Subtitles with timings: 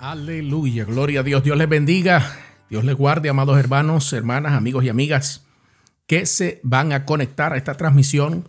[0.00, 1.44] Aleluya, gloria a Dios.
[1.44, 2.34] Dios les bendiga,
[2.70, 5.44] Dios les guarde, amados hermanos, hermanas, amigos y amigas
[6.06, 8.48] que se van a conectar a esta transmisión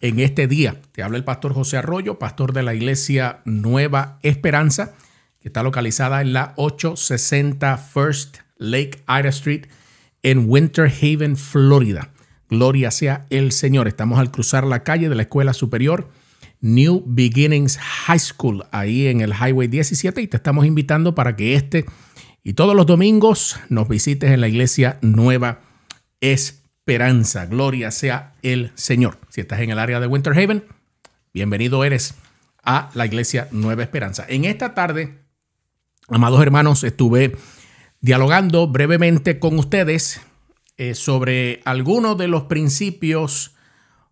[0.00, 0.80] en este día.
[0.92, 4.92] Te habla el pastor José Arroyo, pastor de la iglesia Nueva Esperanza,
[5.40, 9.66] que está localizada en la 860 First Lake Ida Street
[10.22, 12.10] en Winter Haven, Florida.
[12.48, 13.88] Gloria sea el Señor.
[13.88, 16.08] Estamos al cruzar la calle de la Escuela Superior
[16.64, 21.56] New Beginnings High School, ahí en el Highway 17, y te estamos invitando para que
[21.56, 21.84] este
[22.42, 25.60] y todos los domingos nos visites en la iglesia Nueva
[26.22, 27.44] Esperanza.
[27.44, 29.18] Gloria sea el Señor.
[29.28, 30.64] Si estás en el área de Winter Haven,
[31.34, 32.14] bienvenido eres
[32.62, 34.24] a la iglesia Nueva Esperanza.
[34.26, 35.18] En esta tarde,
[36.08, 37.36] amados hermanos, estuve
[38.00, 40.22] dialogando brevemente con ustedes
[40.78, 43.54] eh, sobre algunos de los principios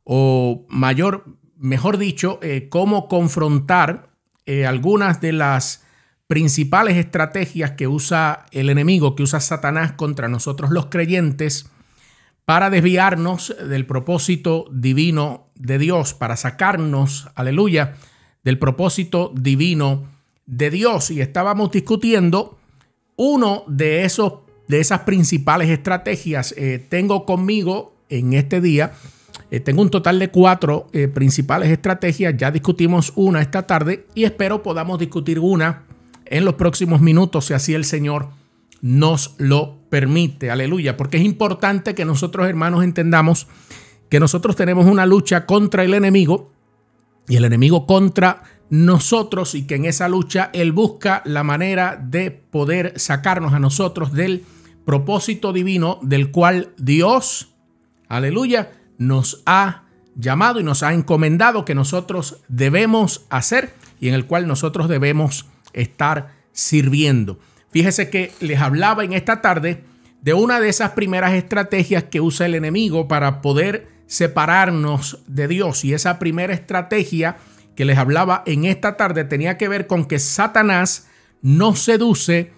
[0.04, 1.24] o mayor
[1.62, 4.10] mejor dicho, eh, cómo confrontar
[4.46, 5.84] eh, algunas de las
[6.26, 11.70] principales estrategias que usa el enemigo, que usa Satanás contra nosotros los creyentes,
[12.44, 17.94] para desviarnos del propósito divino de Dios, para sacarnos, aleluya,
[18.42, 20.08] del propósito divino
[20.46, 21.12] de Dios.
[21.12, 22.58] Y estábamos discutiendo
[23.16, 26.54] uno de esos de esas principales estrategias.
[26.56, 28.94] Eh, tengo conmigo en este día
[29.52, 32.34] eh, tengo un total de cuatro eh, principales estrategias.
[32.38, 35.84] Ya discutimos una esta tarde y espero podamos discutir una
[36.24, 38.30] en los próximos minutos, si así el Señor
[38.80, 40.50] nos lo permite.
[40.50, 40.96] Aleluya.
[40.96, 43.46] Porque es importante que nosotros, hermanos, entendamos
[44.08, 46.50] que nosotros tenemos una lucha contra el enemigo
[47.28, 52.30] y el enemigo contra nosotros y que en esa lucha Él busca la manera de
[52.30, 54.46] poder sacarnos a nosotros del
[54.86, 57.52] propósito divino del cual Dios,
[58.08, 58.70] aleluya,
[59.06, 64.46] nos ha llamado y nos ha encomendado que nosotros debemos hacer y en el cual
[64.46, 67.38] nosotros debemos estar sirviendo.
[67.70, 69.84] Fíjese que les hablaba en esta tarde
[70.20, 75.84] de una de esas primeras estrategias que usa el enemigo para poder separarnos de Dios.
[75.84, 77.38] Y esa primera estrategia
[77.74, 81.08] que les hablaba en esta tarde tenía que ver con que Satanás
[81.40, 82.52] nos seduce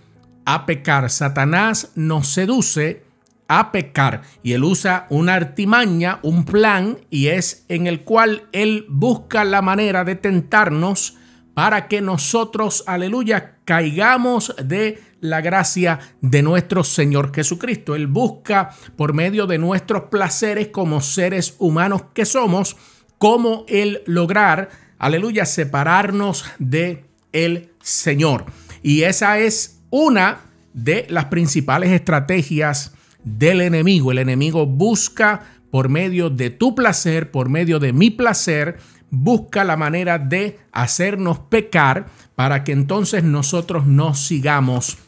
[0.45, 1.09] a pecar.
[1.11, 3.04] Satanás nos seduce
[3.49, 4.23] a pecar.
[4.43, 9.63] Y él usa una artimaña, un plan, y es en el cual él busca la
[9.63, 11.17] manera de tentarnos
[11.55, 17.95] para que nosotros, aleluya, caigamos de la gracia de nuestro Señor Jesucristo.
[17.95, 22.77] Él busca por medio de nuestros placeres como seres humanos que somos,
[23.19, 24.69] cómo él lograr,
[24.99, 28.47] aleluya, separarnos de el Señor.
[28.83, 30.41] Y esa es una
[30.75, 34.13] de las principales estrategias del enemigo.
[34.13, 38.79] El enemigo busca por medio de tu placer, por medio de mi placer,
[39.11, 44.99] busca la manera de hacernos pecar para que entonces nosotros no sigamos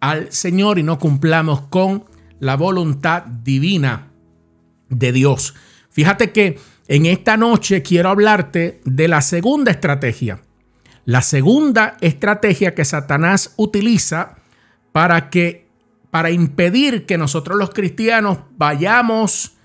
[0.00, 2.04] al Señor y no cumplamos con
[2.40, 4.08] la voluntad divina
[4.88, 5.54] de Dios.
[5.90, 6.58] Fíjate que
[6.88, 10.40] en esta noche quiero hablarte de la segunda estrategia.
[11.04, 14.36] La segunda estrategia que Satanás utiliza
[14.92, 15.66] para que
[16.12, 19.56] para impedir que nosotros los cristianos vayamos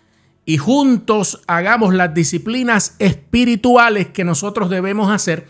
[0.45, 5.45] y juntos hagamos las disciplinas espirituales que nosotros debemos hacer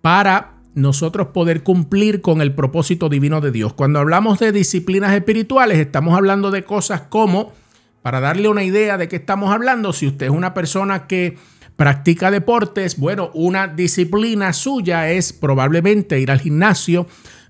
[0.00, 3.74] para nosotros poder cumplir con el propósito divino de Dios.
[3.74, 7.52] Cuando hablamos de disciplinas espirituales, estamos hablando de cosas como,
[8.00, 11.36] para darle una idea de qué estamos hablando, si usted es una persona que
[11.76, 17.06] practica deportes, bueno, una disciplina suya es probablemente ir al gimnasio,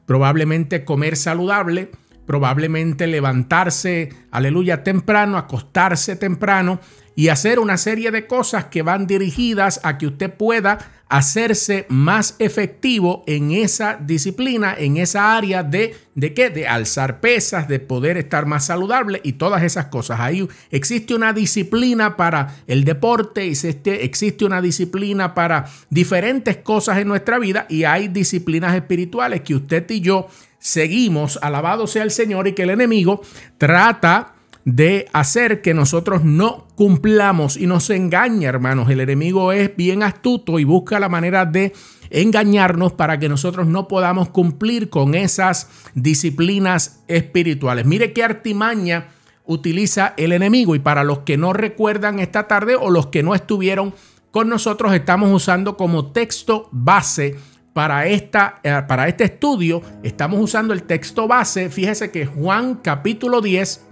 [0.07, 1.93] probablemente comer saludable,
[2.31, 6.79] probablemente levantarse, aleluya, temprano, acostarse temprano
[7.17, 12.37] y hacer una serie de cosas que van dirigidas a que usted pueda hacerse más
[12.39, 16.51] efectivo en esa disciplina, en esa área de, ¿de qué?
[16.51, 20.21] De alzar pesas, de poder estar más saludable y todas esas cosas.
[20.21, 27.09] Ahí existe una disciplina para el deporte, existe, existe una disciplina para diferentes cosas en
[27.09, 30.29] nuestra vida y hay disciplinas espirituales que usted y yo
[30.61, 33.23] seguimos, alabado sea el Señor, y que el enemigo
[33.59, 34.35] trata
[34.65, 38.91] de hacer que nosotros no cumplamos y nos engaña, hermanos.
[38.91, 41.73] El enemigo es bien astuto y busca la manera de
[42.11, 47.87] engañarnos para que nosotros no podamos cumplir con esas disciplinas espirituales.
[47.87, 49.09] Mire qué artimaña
[49.47, 53.35] utiliza el enemigo y para los que no recuerdan esta tarde o los que no
[53.35, 53.95] estuvieron
[54.31, 57.37] con nosotros estamos usando como texto base
[57.73, 61.71] para, esta, eh, para este estudio estamos usando el texto base.
[61.71, 63.85] Fíjese que Juan capítulo 10,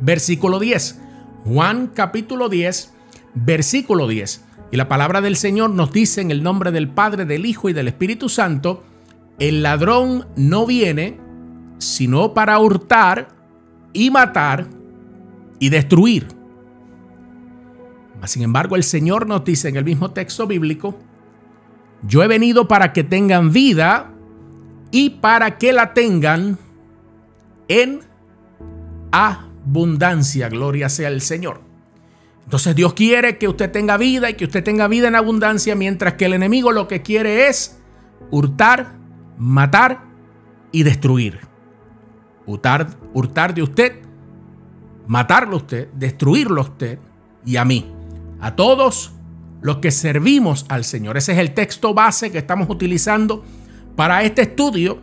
[0.00, 1.00] versículo 10.
[1.44, 2.92] Juan capítulo 10,
[3.34, 4.44] versículo 10.
[4.72, 7.72] Y la palabra del Señor nos dice en el nombre del Padre, del Hijo y
[7.72, 8.84] del Espíritu Santo,
[9.38, 11.18] el ladrón no viene
[11.78, 13.28] sino para hurtar
[13.92, 14.68] y matar
[15.58, 16.28] y destruir.
[18.24, 20.98] Sin embargo, el Señor nos dice en el mismo texto bíblico,
[22.02, 24.12] yo he venido para que tengan vida
[24.90, 26.58] y para que la tengan
[27.68, 28.00] en
[29.12, 30.48] abundancia.
[30.48, 31.60] Gloria sea el Señor.
[32.44, 36.14] Entonces Dios quiere que usted tenga vida y que usted tenga vida en abundancia, mientras
[36.14, 37.80] que el enemigo lo que quiere es
[38.30, 38.94] hurtar,
[39.38, 40.02] matar
[40.72, 41.38] y destruir.
[42.46, 44.02] Hurtar, de usted,
[45.06, 46.98] matarlo usted, destruirlo a usted
[47.46, 47.92] y a mí.
[48.40, 49.12] A todos
[49.62, 51.16] los que servimos al Señor.
[51.16, 53.44] Ese es el texto base que estamos utilizando
[53.96, 55.00] para este estudio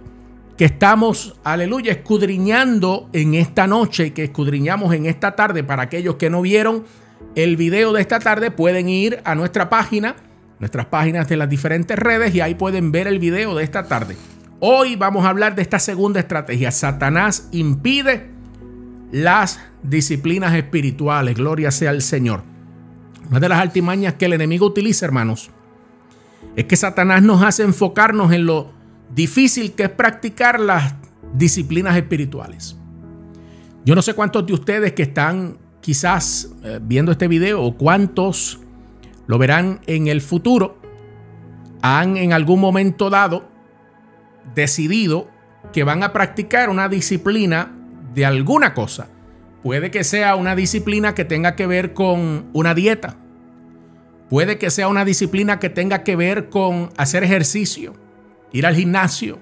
[0.57, 5.63] que estamos, aleluya, escudriñando en esta noche y que escudriñamos en esta tarde.
[5.63, 6.83] Para aquellos que no vieron
[7.35, 10.15] el video de esta tarde, pueden ir a nuestra página,
[10.59, 14.17] nuestras páginas de las diferentes redes y ahí pueden ver el video de esta tarde.
[14.59, 16.71] Hoy vamos a hablar de esta segunda estrategia.
[16.71, 18.31] Satanás impide
[19.11, 21.35] las disciplinas espirituales.
[21.35, 22.56] Gloria sea al Señor.
[23.29, 25.49] Una de las altimañas que el enemigo utiliza, hermanos,
[26.55, 28.71] es que Satanás nos hace enfocarnos en lo
[29.13, 30.95] difícil que es practicar las
[31.33, 32.77] disciplinas espirituales.
[33.85, 38.59] Yo no sé cuántos de ustedes que están quizás eh, viendo este video o cuántos
[39.27, 40.79] lo verán en el futuro,
[41.81, 43.47] han en algún momento dado
[44.55, 45.29] decidido
[45.73, 47.71] que van a practicar una disciplina
[48.13, 49.09] de alguna cosa.
[49.63, 53.17] Puede que sea una disciplina que tenga que ver con una dieta.
[54.29, 57.93] Puede que sea una disciplina que tenga que ver con hacer ejercicio
[58.51, 59.39] ir al gimnasio.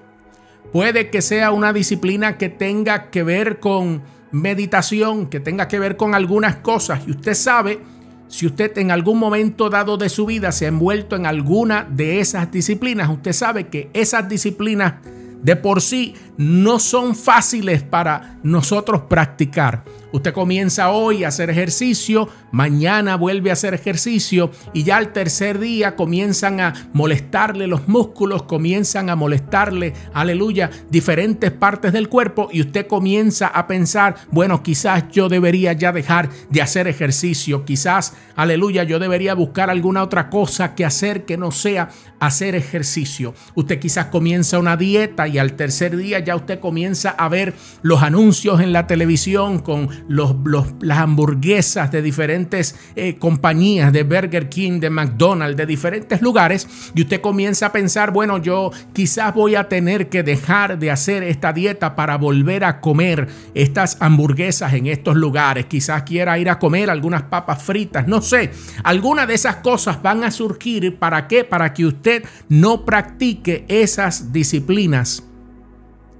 [0.72, 4.02] Puede que sea una disciplina que tenga que ver con
[4.32, 7.02] meditación, que tenga que ver con algunas cosas.
[7.06, 7.80] Y usted sabe,
[8.28, 12.20] si usted en algún momento dado de su vida se ha envuelto en alguna de
[12.20, 14.94] esas disciplinas, usted sabe que esas disciplinas
[15.42, 19.84] de por sí no son fáciles para nosotros practicar.
[20.12, 25.58] Usted comienza hoy a hacer ejercicio, mañana vuelve a hacer ejercicio y ya al tercer
[25.58, 32.60] día comienzan a molestarle los músculos, comienzan a molestarle, aleluya, diferentes partes del cuerpo y
[32.60, 38.84] usted comienza a pensar, bueno, quizás yo debería ya dejar de hacer ejercicio, quizás, aleluya,
[38.84, 43.34] yo debería buscar alguna otra cosa que hacer que no sea hacer ejercicio.
[43.54, 48.02] Usted quizás comienza una dieta y al tercer día ya usted comienza a ver los
[48.02, 54.90] anuncios en la televisión con las hamburguesas de diferentes eh, compañías, de Burger King, de
[54.90, 60.08] McDonald's, de diferentes lugares, y usted comienza a pensar, bueno, yo quizás voy a tener
[60.08, 65.66] que dejar de hacer esta dieta para volver a comer estas hamburguesas en estos lugares,
[65.66, 68.50] quizás quiera ir a comer algunas papas fritas, no sé,
[68.82, 71.44] algunas de esas cosas van a surgir, ¿para qué?
[71.44, 75.22] Para que usted no practique esas disciplinas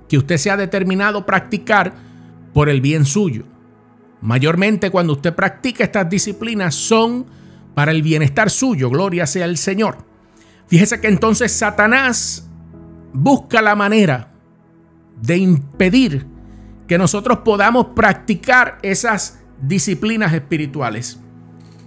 [0.08, 1.92] que usted se ha determinado practicar
[2.52, 3.44] por el bien suyo.
[4.26, 7.26] Mayormente cuando usted practica estas disciplinas son
[7.76, 9.98] para el bienestar suyo, gloria sea el Señor.
[10.66, 12.50] Fíjese que entonces Satanás
[13.12, 14.32] busca la manera
[15.22, 16.26] de impedir
[16.88, 21.20] que nosotros podamos practicar esas disciplinas espirituales.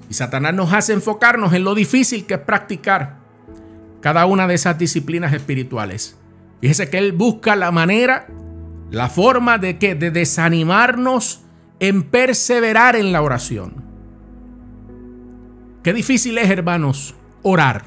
[0.09, 3.17] Y Satanás nos hace enfocarnos en lo difícil que es practicar
[3.99, 6.17] cada una de esas disciplinas espirituales.
[6.61, 8.27] Fíjese que él busca la manera,
[8.91, 11.41] la forma de que de desanimarnos
[11.79, 13.83] en perseverar en la oración.
[15.83, 17.85] Qué difícil es, hermanos, orar.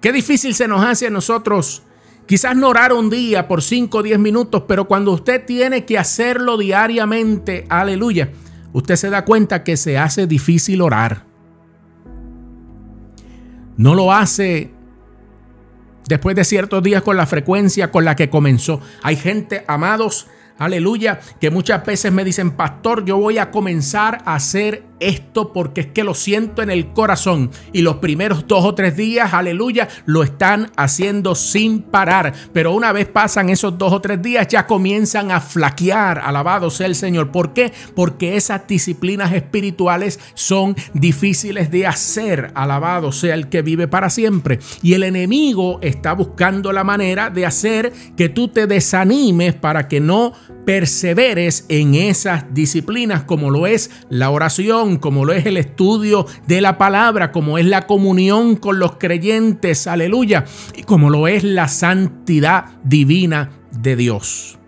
[0.00, 1.82] Qué difícil se nos hace a nosotros
[2.26, 5.98] quizás no orar un día por 5 o 10 minutos, pero cuando usted tiene que
[5.98, 8.30] hacerlo diariamente, aleluya,
[8.72, 11.24] usted se da cuenta que se hace difícil orar.
[13.76, 14.72] No lo hace
[16.08, 18.80] después de ciertos días con la frecuencia con la que comenzó.
[19.02, 24.34] Hay gente, amados, aleluya, que muchas veces me dicen, pastor, yo voy a comenzar a
[24.34, 27.50] hacer esto porque es que lo siento en el corazón.
[27.72, 32.32] Y los primeros dos o tres días, aleluya, lo están haciendo sin parar.
[32.52, 36.18] Pero una vez pasan esos dos o tres días, ya comienzan a flaquear.
[36.18, 37.30] Alabado sea el Señor.
[37.30, 37.72] ¿Por qué?
[37.94, 42.50] Porque esas disciplinas espirituales son difíciles de hacer.
[42.54, 44.58] Alabado sea el que vive para siempre.
[44.82, 50.00] Y el enemigo está buscando la manera de hacer que tú te desanimes para que
[50.00, 50.32] no
[50.64, 56.60] perseveres en esas disciplinas como lo es la oración, como lo es el estudio de
[56.60, 61.68] la palabra, como es la comunión con los creyentes, aleluya, y como lo es la
[61.68, 64.58] santidad divina de Dios.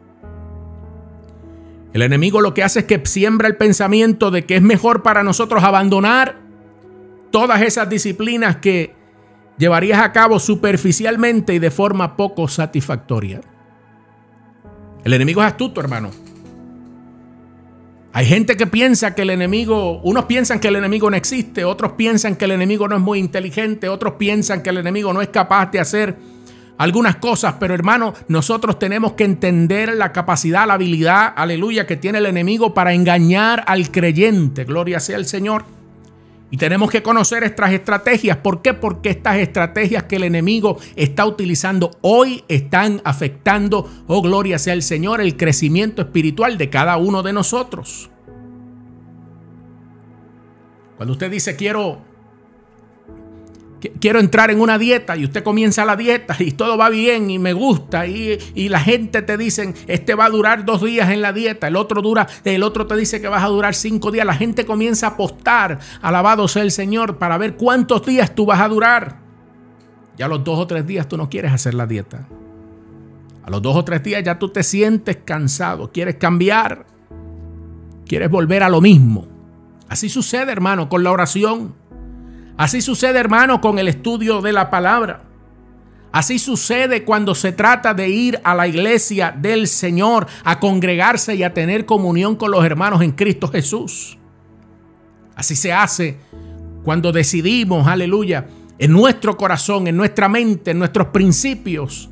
[1.93, 5.23] El enemigo lo que hace es que siembra el pensamiento de que es mejor para
[5.23, 6.39] nosotros abandonar
[7.31, 8.95] todas esas disciplinas que
[9.59, 13.41] llevarías a cabo superficialmente y de forma poco satisfactoria.
[15.05, 16.11] El enemigo es astuto, hermano.
[18.17, 21.93] Hay gente que piensa que el enemigo, unos piensan que el enemigo no existe, otros
[21.99, 25.29] piensan que el enemigo no es muy inteligente, otros piensan que el enemigo no es
[25.29, 26.17] capaz de hacer
[26.79, 32.17] algunas cosas, pero hermano, nosotros tenemos que entender la capacidad, la habilidad, aleluya, que tiene
[32.17, 34.65] el enemigo para engañar al creyente.
[34.65, 35.76] Gloria sea el Señor.
[36.51, 38.37] Y tenemos que conocer estas estrategias.
[38.37, 38.73] ¿Por qué?
[38.73, 44.83] Porque estas estrategias que el enemigo está utilizando hoy están afectando, oh gloria sea el
[44.83, 48.11] Señor, el crecimiento espiritual de cada uno de nosotros.
[50.97, 52.01] Cuando usted dice quiero
[54.01, 57.39] quiero entrar en una dieta y usted comienza la dieta y todo va bien y
[57.39, 61.33] me gusta y, la gente te dicen este va a durar dos días en la
[61.33, 64.35] dieta, el otro dura, el otro te dice que vas a durar cinco días, la
[64.35, 68.69] gente comienza a apostar, alabado sea el Señor, para ver cuántos días tú vas a
[68.69, 69.21] durar.
[70.19, 72.27] Ya a los dos o tres días tú no quieres hacer la dieta.
[73.45, 76.87] A los dos o tres días ya tú te sientes cansado, quieres cambiar,
[78.07, 79.29] quieres volver a lo mismo.
[79.89, 81.75] Así sucede, hermano, con la oración.
[82.57, 85.23] Así sucede, hermano, con el estudio de la palabra.
[86.13, 91.43] Así sucede cuando se trata de ir a la iglesia del Señor, a congregarse y
[91.43, 94.17] a tener comunión con los hermanos en Cristo Jesús.
[95.35, 96.19] Así se hace
[96.83, 98.47] cuando decidimos, aleluya,
[98.79, 102.09] en nuestro corazón, en nuestra mente, en nuestros principios,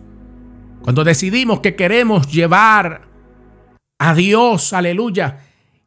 [0.83, 3.03] cuando decidimos que queremos llevar
[3.99, 5.39] a Dios, aleluya,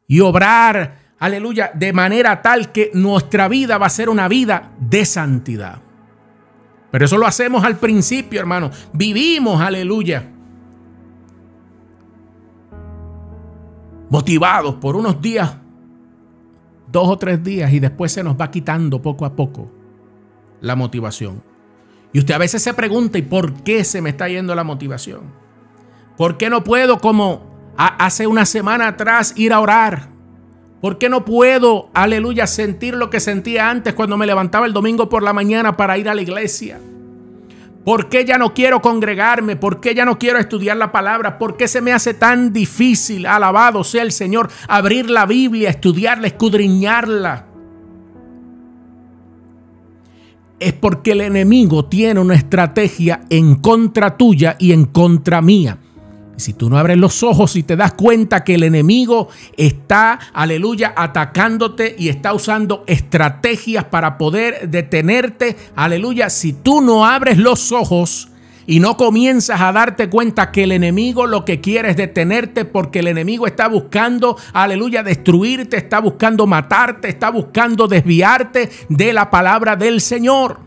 [0.08, 5.04] y obrar aleluya, de manera tal que nuestra vida va a ser una vida de
[5.04, 5.80] santidad.
[6.90, 8.70] Pero eso lo hacemos al principio, hermano.
[8.92, 10.24] Vivimos, aleluya.
[14.10, 15.54] Motivados por unos días,
[16.90, 19.70] dos o tres días, y después se nos va quitando poco a poco
[20.60, 21.42] la motivación.
[22.12, 25.20] Y usted a veces se pregunta, ¿y por qué se me está yendo la motivación?
[26.16, 27.46] ¿Por qué no puedo como
[27.76, 30.17] hace una semana atrás ir a orar?
[30.80, 35.08] ¿Por qué no puedo, aleluya, sentir lo que sentía antes cuando me levantaba el domingo
[35.08, 36.78] por la mañana para ir a la iglesia?
[37.84, 39.56] ¿Por qué ya no quiero congregarme?
[39.56, 41.36] ¿Por qué ya no quiero estudiar la palabra?
[41.38, 46.28] ¿Por qué se me hace tan difícil, alabado sea el Señor, abrir la Biblia, estudiarla,
[46.28, 47.46] escudriñarla?
[50.60, 55.78] Es porque el enemigo tiene una estrategia en contra tuya y en contra mía
[56.38, 60.94] si tú no abres los ojos y te das cuenta que el enemigo está, aleluya,
[60.96, 68.28] atacándote y está usando estrategias para poder detenerte, aleluya, si tú no abres los ojos
[68.66, 73.00] y no comienzas a darte cuenta que el enemigo lo que quiere es detenerte porque
[73.00, 79.74] el enemigo está buscando, aleluya, destruirte, está buscando matarte, está buscando desviarte de la palabra
[79.74, 80.60] del Señor.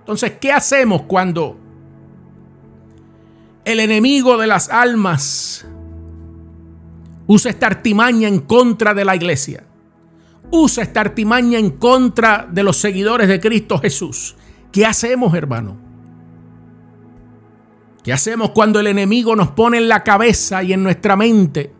[0.00, 1.61] Entonces, ¿qué hacemos cuando
[3.64, 5.66] el enemigo de las almas
[7.26, 9.64] usa esta artimaña en contra de la iglesia.
[10.50, 14.36] Usa esta artimaña en contra de los seguidores de Cristo Jesús.
[14.70, 15.76] ¿Qué hacemos, hermano?
[18.02, 21.72] ¿Qué hacemos cuando el enemigo nos pone en la cabeza y en nuestra mente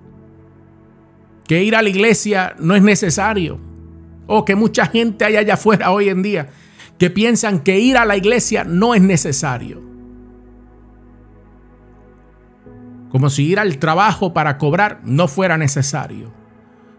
[1.46, 3.58] que ir a la iglesia no es necesario?
[4.26, 6.48] O que mucha gente hay allá afuera hoy en día
[6.96, 9.82] que piensan que ir a la iglesia no es necesario.
[13.12, 16.32] Como si ir al trabajo para cobrar no fuera necesario.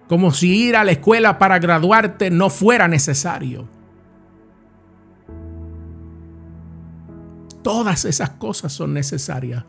[0.07, 3.67] Como si ir a la escuela para graduarte no fuera necesario.
[7.63, 9.65] Todas esas cosas son necesarias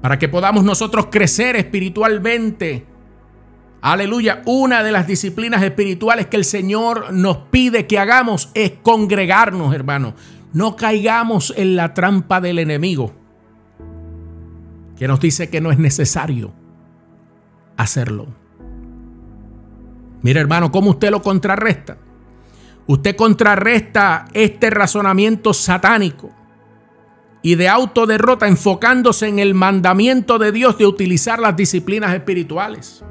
[0.00, 2.86] para que podamos nosotros crecer espiritualmente.
[3.80, 9.74] Aleluya, una de las disciplinas espirituales que el Señor nos pide que hagamos es congregarnos,
[9.74, 10.14] hermano.
[10.52, 13.21] No caigamos en la trampa del enemigo
[15.02, 16.52] que nos dice que no es necesario
[17.76, 18.28] hacerlo.
[20.22, 21.96] Mire hermano, ¿cómo usted lo contrarresta?
[22.86, 26.30] Usted contrarresta este razonamiento satánico
[27.42, 33.04] y de autoderrota enfocándose en el mandamiento de Dios de utilizar las disciplinas espirituales.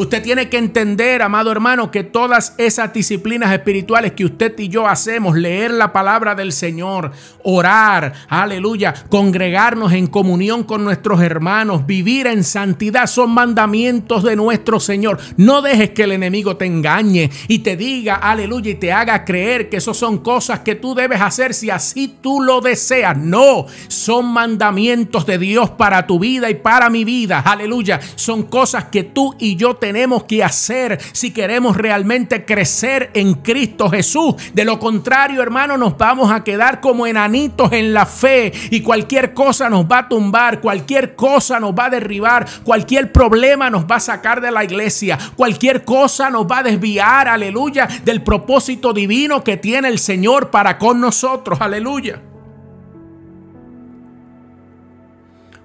[0.00, 4.88] Usted tiene que entender, amado hermano, que todas esas disciplinas espirituales que usted y yo
[4.88, 12.28] hacemos, leer la palabra del Señor, orar, aleluya, congregarnos en comunión con nuestros hermanos, vivir
[12.28, 15.18] en santidad, son mandamientos de nuestro Señor.
[15.36, 19.68] No dejes que el enemigo te engañe y te diga, aleluya, y te haga creer
[19.68, 23.18] que eso son cosas que tú debes hacer si así tú lo deseas.
[23.18, 27.40] No, son mandamientos de Dios para tu vida y para mi vida.
[27.40, 33.10] Aleluya, son cosas que tú y yo te tenemos que hacer si queremos realmente crecer
[33.12, 34.36] en Cristo Jesús.
[34.54, 39.34] De lo contrario, hermano, nos vamos a quedar como enanitos en la fe y cualquier
[39.34, 43.96] cosa nos va a tumbar, cualquier cosa nos va a derribar, cualquier problema nos va
[43.96, 49.42] a sacar de la iglesia, cualquier cosa nos va a desviar, aleluya, del propósito divino
[49.42, 52.22] que tiene el Señor para con nosotros, aleluya.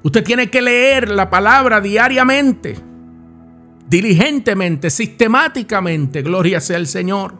[0.01, 2.94] Usted tiene que leer la palabra diariamente,
[3.87, 6.21] diligentemente, sistemáticamente.
[6.21, 7.35] Gloria sea el Señor.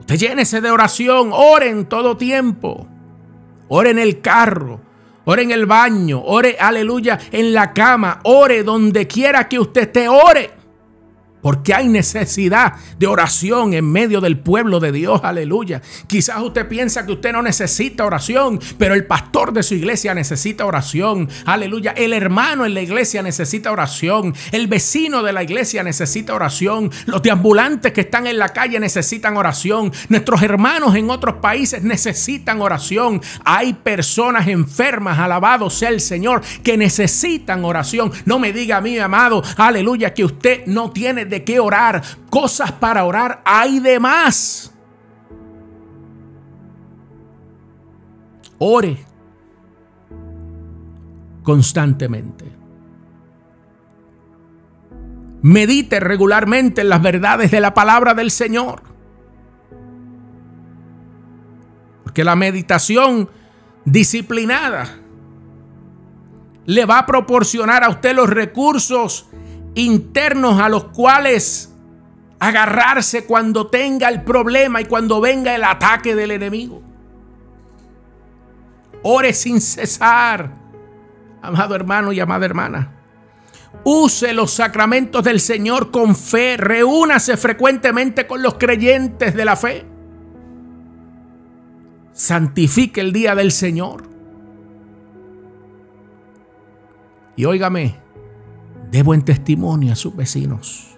[0.00, 2.86] Usted llénese de oración, ore en todo tiempo.
[3.68, 4.80] Ore en el carro,
[5.24, 10.08] ore en el baño, ore, aleluya, en la cama, ore donde quiera que usted esté,
[10.08, 10.59] ore.
[11.42, 15.80] Porque hay necesidad de oración en medio del pueblo de Dios, aleluya.
[16.06, 20.66] Quizás usted piensa que usted no necesita oración, pero el pastor de su iglesia necesita
[20.66, 21.92] oración, aleluya.
[21.92, 27.22] El hermano en la iglesia necesita oración, el vecino de la iglesia necesita oración, los
[27.22, 33.20] deambulantes que están en la calle necesitan oración, nuestros hermanos en otros países necesitan oración.
[33.44, 38.12] Hay personas enfermas, alabado sea el Señor, que necesitan oración.
[38.24, 42.72] No me diga a mí, amado, aleluya, que usted no tiene de qué orar, cosas
[42.72, 44.72] para orar, hay de más.
[48.58, 49.10] Ore
[51.42, 52.44] constantemente.
[55.42, 58.82] Medite regularmente en las verdades de la palabra del Señor.
[62.04, 63.30] Porque la meditación
[63.84, 64.98] disciplinada
[66.66, 69.28] le va a proporcionar a usted los recursos
[69.74, 71.72] internos a los cuales
[72.38, 76.82] agarrarse cuando tenga el problema y cuando venga el ataque del enemigo.
[79.02, 80.50] Ore sin cesar,
[81.42, 83.00] amado hermano y amada hermana.
[83.84, 86.56] Use los sacramentos del Señor con fe.
[86.56, 89.86] Reúnase frecuentemente con los creyentes de la fe.
[92.12, 94.02] Santifique el día del Señor.
[97.36, 97.96] Y óigame,
[98.90, 100.96] Dé buen testimonio a sus vecinos.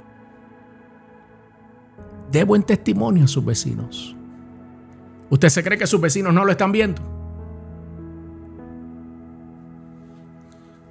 [2.31, 4.17] Dé buen testimonio a sus vecinos.
[5.29, 7.03] ¿Usted se cree que sus vecinos no lo están viendo?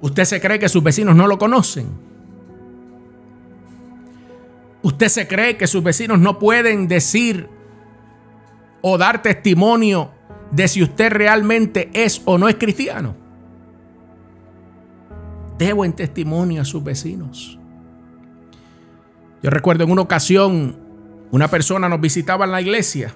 [0.00, 1.86] ¿Usted se cree que sus vecinos no lo conocen?
[4.82, 7.48] ¿Usted se cree que sus vecinos no pueden decir
[8.80, 10.10] o dar testimonio
[10.50, 13.21] de si usted realmente es o no es cristiano?
[15.58, 17.58] Dé buen testimonio a sus vecinos.
[19.42, 20.76] Yo recuerdo en una ocasión,
[21.30, 23.14] una persona nos visitaba en la iglesia.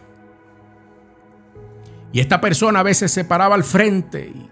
[2.13, 4.49] Y esta persona a veces se paraba al frente y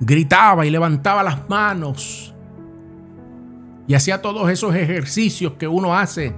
[0.00, 2.34] gritaba y levantaba las manos.
[3.86, 6.34] Y hacía todos esos ejercicios que uno hace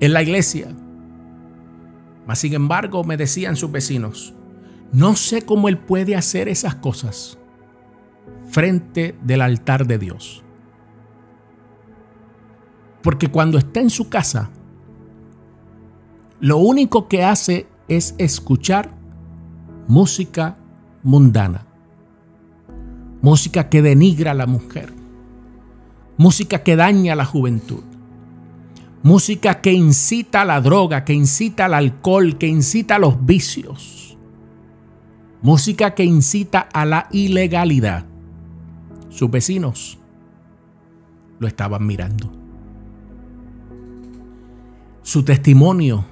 [0.00, 0.68] en la iglesia.
[2.26, 4.34] Mas sin embargo me decían sus vecinos,
[4.92, 7.38] no sé cómo él puede hacer esas cosas
[8.46, 10.42] frente del altar de Dios.
[13.02, 14.50] Porque cuando está en su casa,
[16.40, 18.90] lo único que hace es escuchar
[19.88, 20.56] música
[21.02, 21.66] mundana.
[23.22, 24.92] Música que denigra a la mujer.
[26.16, 27.82] Música que daña a la juventud.
[29.02, 34.18] Música que incita a la droga, que incita al alcohol, que incita a los vicios.
[35.42, 38.04] Música que incita a la ilegalidad.
[39.08, 39.98] Sus vecinos
[41.38, 42.30] lo estaban mirando.
[45.02, 46.04] Su testimonio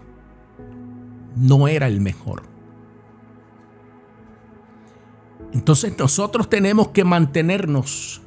[1.37, 2.43] no era el mejor.
[5.53, 8.23] Entonces nosotros tenemos que mantenernos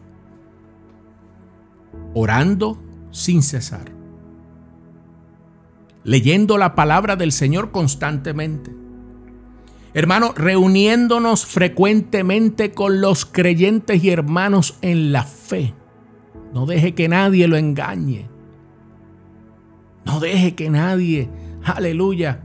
[2.14, 3.92] orando sin cesar,
[6.04, 8.87] leyendo la palabra del Señor constantemente
[9.98, 15.74] Hermano, reuniéndonos frecuentemente con los creyentes y hermanos en la fe.
[16.54, 18.30] No deje que nadie lo engañe.
[20.06, 21.32] No deje que nadie,
[21.64, 22.44] aleluya,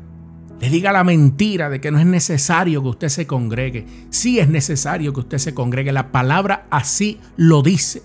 [0.63, 3.85] le diga la mentira de que no es necesario que usted se congregue.
[4.09, 5.93] Sí es necesario que usted se congregue.
[5.93, 8.03] La palabra así lo dice.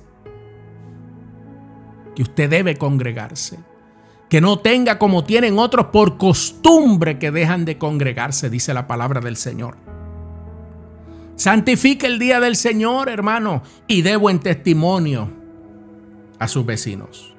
[2.17, 3.59] Que usted debe congregarse
[4.29, 9.21] que no tenga como tienen otros por costumbre que dejan de congregarse, dice la palabra
[9.21, 9.77] del Señor.
[11.35, 15.29] Santifique el día del Señor, hermano, y dé buen testimonio
[16.39, 17.35] a sus vecinos.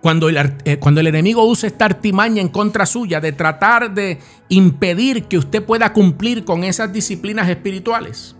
[0.00, 4.18] Cuando el, eh, cuando el enemigo usa esta artimaña en contra suya de tratar de
[4.48, 8.36] impedir que usted pueda cumplir con esas disciplinas espirituales,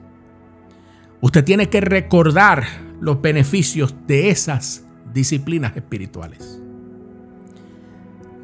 [1.21, 2.65] usted tiene que recordar
[3.01, 6.61] los beneficios de esas disciplinas espirituales.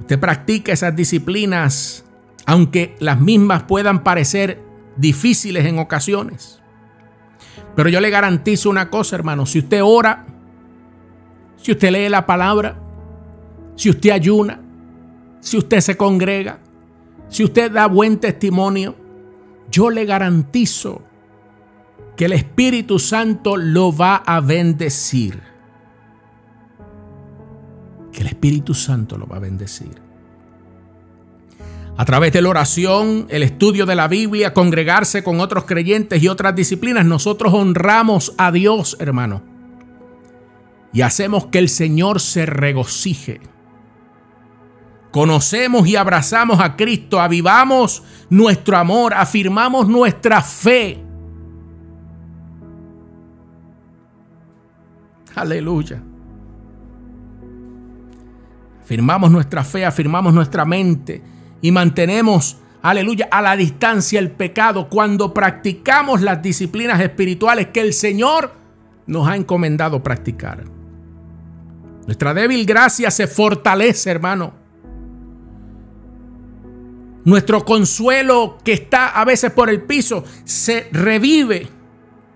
[0.04, 2.04] Usted practica esas disciplinas,
[2.44, 4.62] aunque las mismas puedan parecer
[4.98, 6.60] difíciles en ocasiones.
[7.74, 10.26] Pero yo le garantizo una cosa, hermano, si usted ora,
[11.56, 12.78] si usted lee la palabra,
[13.76, 14.60] si usted ayuna,
[15.40, 16.58] si usted se congrega,
[17.30, 18.96] si usted da buen testimonio,
[19.70, 21.00] yo le garantizo
[22.14, 25.53] que el Espíritu Santo lo va a bendecir.
[28.14, 30.00] Que el Espíritu Santo lo va a bendecir.
[31.96, 36.28] A través de la oración, el estudio de la Biblia, congregarse con otros creyentes y
[36.28, 39.42] otras disciplinas, nosotros honramos a Dios, hermano.
[40.94, 43.42] Y hacemos que el Señor se regocije.
[45.10, 51.04] Conocemos y abrazamos a Cristo, avivamos nuestro amor, afirmamos nuestra fe
[55.34, 56.00] Aleluya.
[58.84, 61.22] Afirmamos nuestra fe, afirmamos nuestra mente
[61.62, 67.94] y mantenemos, aleluya, a la distancia el pecado cuando practicamos las disciplinas espirituales que el
[67.94, 68.52] Señor
[69.06, 70.64] nos ha encomendado practicar.
[72.06, 74.52] Nuestra débil gracia se fortalece, hermano.
[77.24, 81.68] Nuestro consuelo que está a veces por el piso se revive.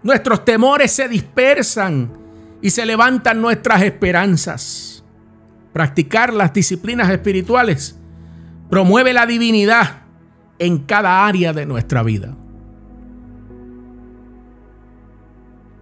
[0.02, 2.10] Nuestros temores se dispersan
[2.62, 4.97] y se levantan nuestras esperanzas.
[5.72, 7.98] Practicar las disciplinas espirituales
[8.70, 10.02] promueve la divinidad
[10.58, 12.36] en cada área de nuestra vida.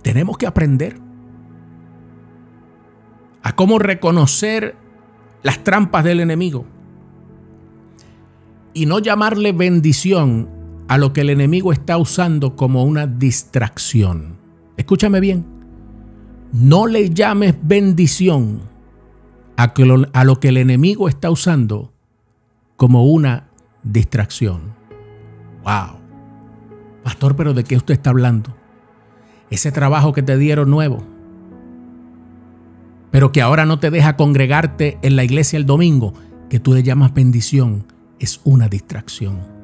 [0.03, 0.99] Tenemos que aprender
[3.43, 4.77] a cómo reconocer
[5.43, 6.65] las trampas del enemigo
[8.75, 10.49] y no llamarle bendición
[10.89, 14.37] a lo que el enemigo está usando como una distracción.
[14.77, 15.45] Escúchame bien.
[16.53, 18.76] No le llames bendición
[19.57, 21.93] a, lo, que el enemigo está usando
[22.77, 23.49] como una
[23.83, 24.75] distracción.
[25.65, 25.99] Wow.
[27.03, 28.55] Pastor, pero ¿de qué usted está hablando?
[29.51, 31.03] Ese trabajo que te dieron nuevo,
[33.11, 36.13] pero que ahora no te deja congregarte en la iglesia el domingo,
[36.51, 37.87] que tú le llamas bendición,
[38.19, 39.56] es una distracción.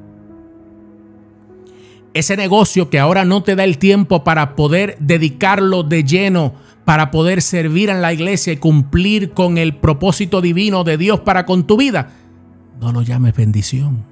[2.13, 6.53] Ese negocio que ahora no te da el tiempo para poder dedicarlo de lleno
[6.85, 11.45] para poder servir en la iglesia y cumplir con el propósito divino de Dios para
[11.45, 12.11] con tu vida,
[12.79, 14.03] no lo llames bendición.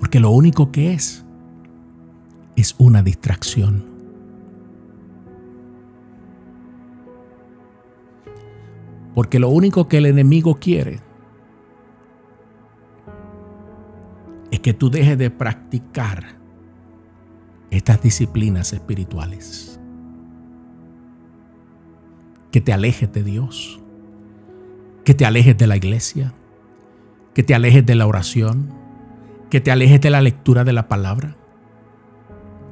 [0.00, 1.24] Porque lo único que es
[2.56, 3.86] es una distracción.
[9.14, 11.00] Porque lo único que el enemigo quiere
[14.50, 16.37] es que tú dejes de practicar
[17.70, 19.78] estas disciplinas espirituales
[22.50, 23.80] que te alejes de Dios,
[25.04, 26.34] que te alejes de la iglesia,
[27.34, 28.72] que te alejes de la oración,
[29.50, 31.36] que te alejes de la lectura de la palabra.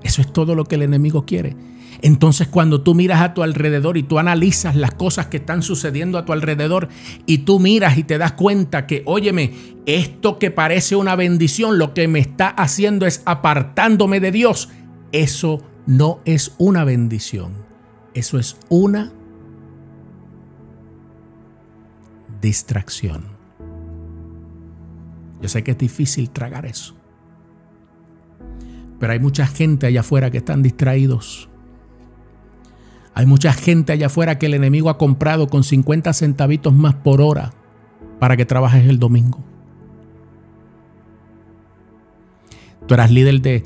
[0.03, 1.57] Eso es todo lo que el enemigo quiere.
[2.03, 6.19] Entonces cuando tú miras a tu alrededor y tú analizas las cosas que están sucediendo
[6.19, 6.89] a tu alrededor
[7.25, 9.53] y tú miras y te das cuenta que, óyeme,
[9.87, 14.69] esto que parece una bendición, lo que me está haciendo es apartándome de Dios,
[15.12, 17.53] eso no es una bendición,
[18.14, 19.12] eso es una
[22.40, 23.25] distracción.
[25.40, 26.95] Yo sé que es difícil tragar eso.
[28.99, 31.49] Pero hay mucha gente allá afuera que están distraídos.
[33.14, 37.21] Hay mucha gente allá afuera que el enemigo ha comprado con 50 centavitos más por
[37.21, 37.53] hora
[38.19, 39.42] para que trabajes el domingo.
[42.87, 43.64] Tú eras líder de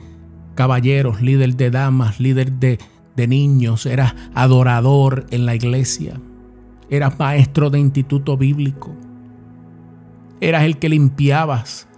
[0.60, 2.78] caballeros, líder de damas, líder de,
[3.26, 6.20] niños, eras adorador en la iglesia.
[6.90, 8.94] Eras maestro de instituto bíblico.
[10.38, 11.88] Eras el que limpiabas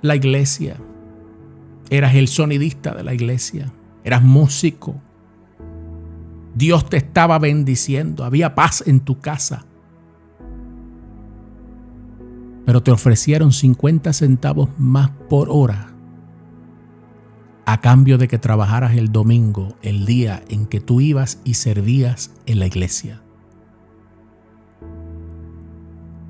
[0.00, 0.76] la iglesia.
[1.90, 3.72] Eras el sonidista de la iglesia.
[4.04, 4.94] Eras músico.
[6.54, 8.22] Dios te estaba bendiciendo.
[8.22, 9.64] Había paz en tu casa.
[12.64, 15.91] Pero te ofrecieron 50 centavos más por hora
[17.64, 22.32] a cambio de que trabajaras el domingo, el día en que tú ibas y servías
[22.46, 23.22] en la iglesia.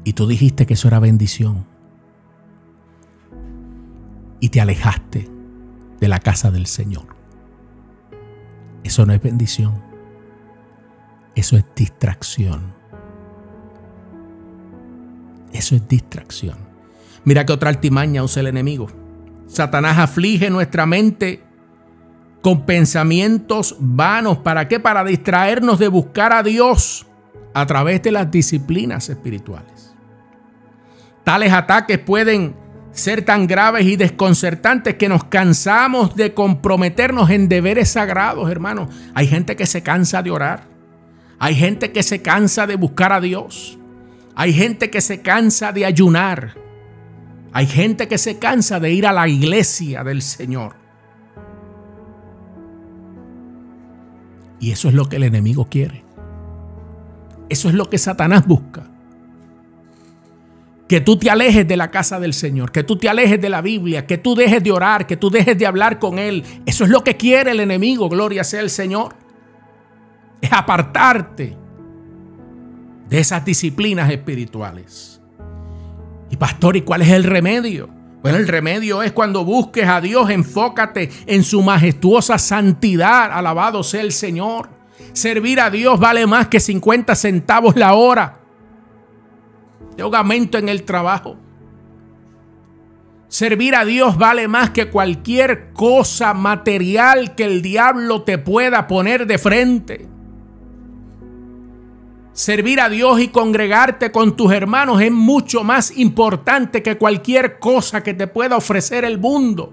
[0.05, 1.65] Y tú dijiste que eso era bendición.
[4.41, 5.29] Y te alejaste
[6.01, 7.07] de la casa del Señor.
[8.83, 9.81] Eso no es bendición.
[11.35, 12.75] Eso es distracción.
[15.53, 16.59] Eso es distracción.
[17.25, 18.89] Mira que otra altimaña usa el enemigo.
[19.53, 21.43] Satanás aflige nuestra mente
[22.41, 24.39] con pensamientos vanos.
[24.39, 24.81] ¿Para qué?
[24.81, 27.07] Para distraernos de buscar a Dios
[27.53, 29.95] a través de las disciplinas espirituales.
[31.23, 32.57] Tales ataques pueden
[32.93, 38.89] ser tan graves y desconcertantes que nos cansamos de comprometernos en deberes sagrados, hermanos.
[39.13, 40.65] Hay gente que se cansa de orar.
[41.39, 43.79] Hay gente que se cansa de buscar a Dios.
[44.35, 46.62] Hay gente que se cansa de ayunar.
[47.53, 50.77] Hay gente que se cansa de ir a la iglesia del Señor.
[54.59, 56.05] Y eso es lo que el enemigo quiere.
[57.49, 58.85] Eso es lo que Satanás busca.
[60.89, 63.61] Que tú te alejes de la casa del Señor, que tú te alejes de la
[63.61, 66.45] Biblia, que tú dejes de orar, que tú dejes de hablar con Él.
[66.65, 69.15] Eso es lo que quiere el enemigo, gloria sea el Señor.
[70.41, 71.57] Es apartarte
[73.09, 75.12] de esas disciplinas espirituales.
[76.33, 77.91] Y pastor, ¿y cuál es el remedio?
[78.23, 83.31] Bueno, el remedio es cuando busques a Dios, enfócate en su majestuosa santidad.
[83.31, 84.71] Alabado sea el Señor.
[85.13, 88.41] Servir a Dios vale más que 50 centavos la hora
[89.95, 91.37] de hogamento en el trabajo.
[93.29, 99.27] Servir a Dios vale más que cualquier cosa material que el diablo te pueda poner
[99.27, 100.09] de frente.
[102.33, 108.03] Servir a Dios y congregarte con tus hermanos es mucho más importante que cualquier cosa
[108.03, 109.73] que te pueda ofrecer el mundo.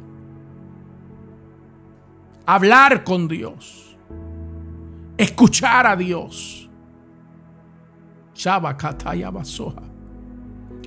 [2.46, 3.96] Hablar con Dios.
[5.18, 6.70] Escuchar a Dios.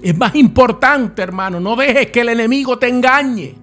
[0.02, 1.58] Es más importante, hermano.
[1.60, 3.54] No dejes que el enemigo te engañe.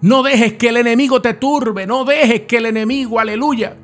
[0.00, 1.86] No dejes que el enemigo te turbe.
[1.86, 3.76] No dejes que el enemigo, aleluya,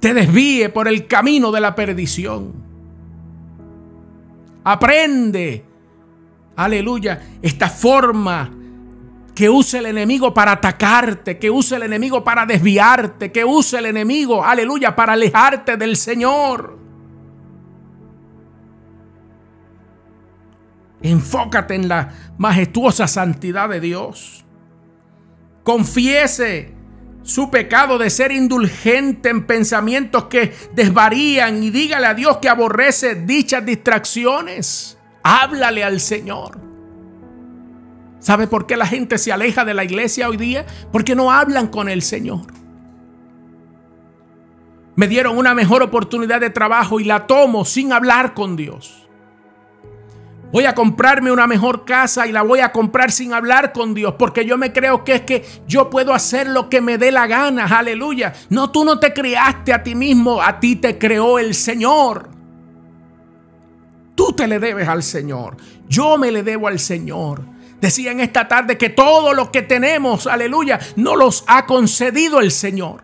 [0.00, 2.52] te desvíe por el camino de la perdición.
[4.64, 5.64] Aprende,
[6.56, 8.50] aleluya, esta forma
[9.34, 13.86] que use el enemigo para atacarte, que use el enemigo para desviarte, que use el
[13.86, 16.78] enemigo, aleluya, para alejarte del Señor.
[21.02, 24.44] Enfócate en la majestuosa santidad de Dios.
[25.62, 26.75] Confiese
[27.26, 33.16] su pecado de ser indulgente en pensamientos que desvarían y dígale a Dios que aborrece
[33.16, 34.96] dichas distracciones.
[35.24, 36.60] Háblale al Señor.
[38.20, 40.66] ¿Sabe por qué la gente se aleja de la iglesia hoy día?
[40.92, 42.46] Porque no hablan con el Señor.
[44.94, 49.05] Me dieron una mejor oportunidad de trabajo y la tomo sin hablar con Dios.
[50.52, 54.14] Voy a comprarme una mejor casa y la voy a comprar sin hablar con Dios,
[54.18, 57.26] porque yo me creo que es que yo puedo hacer lo que me dé la
[57.26, 58.32] gana, aleluya.
[58.48, 62.30] No, tú no te creaste a ti mismo, a ti te creó el Señor.
[64.14, 65.56] Tú te le debes al Señor,
[65.88, 67.42] yo me le debo al Señor.
[67.80, 72.50] Decía en esta tarde que todo lo que tenemos, aleluya, no los ha concedido el
[72.50, 73.02] Señor.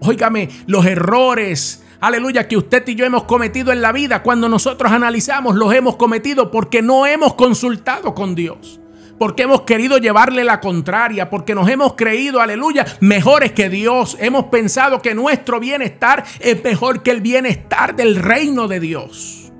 [0.00, 4.90] Óigame, los errores, aleluya, que usted y yo hemos cometido en la vida, cuando nosotros
[4.90, 8.80] analizamos, los hemos cometido porque no hemos consultado con Dios.
[9.18, 14.16] Porque hemos querido llevarle la contraria, porque nos hemos creído, aleluya, mejores que Dios.
[14.18, 19.52] Hemos pensado que nuestro bienestar es mejor que el bienestar del reino de Dios.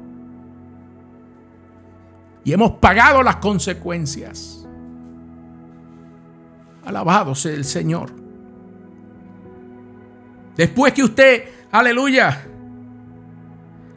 [2.45, 4.67] Y hemos pagado las consecuencias.
[6.85, 8.11] Alabado sea el Señor.
[10.57, 12.47] Después que usted aleluya,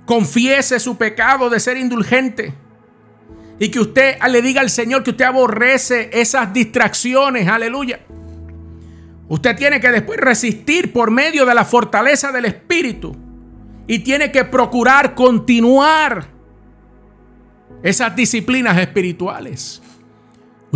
[0.05, 2.53] confiese su pecado de ser indulgente.
[3.59, 7.99] Y que usted le diga al Señor que usted aborrece esas distracciones, aleluya.
[9.27, 13.15] Usted tiene que después resistir por medio de la fortaleza del Espíritu.
[13.87, 16.27] Y tiene que procurar continuar
[17.83, 19.81] esas disciplinas espirituales.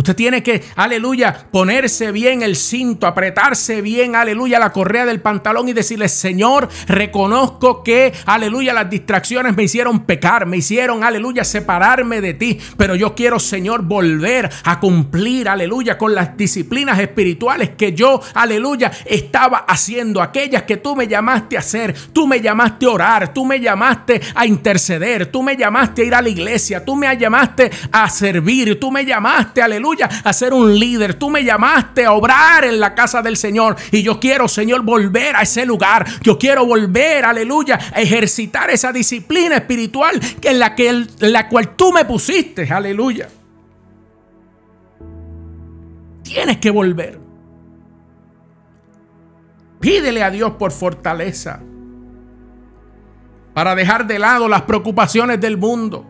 [0.00, 5.68] Usted tiene que, aleluya, ponerse bien el cinto, apretarse bien, aleluya, la correa del pantalón
[5.68, 12.22] y decirle, Señor, reconozco que, aleluya, las distracciones me hicieron pecar, me hicieron, aleluya, separarme
[12.22, 12.58] de ti.
[12.78, 18.90] Pero yo quiero, Señor, volver a cumplir, aleluya, con las disciplinas espirituales que yo, aleluya,
[19.04, 21.94] estaba haciendo, aquellas que tú me llamaste a hacer.
[22.14, 26.14] Tú me llamaste a orar, tú me llamaste a interceder, tú me llamaste a ir
[26.14, 29.89] a la iglesia, tú me llamaste a servir, tú me llamaste, aleluya
[30.24, 31.14] a ser un líder.
[31.14, 33.76] Tú me llamaste a obrar en la casa del Señor.
[33.90, 36.06] Y yo quiero, Señor, volver a ese lugar.
[36.22, 41.76] Yo quiero volver, aleluya, a ejercitar esa disciplina espiritual en la, que, en la cual
[41.76, 42.70] tú me pusiste.
[42.72, 43.28] Aleluya.
[46.22, 47.18] Tienes que volver.
[49.80, 51.60] Pídele a Dios por fortaleza
[53.54, 56.06] para dejar de lado las preocupaciones del mundo.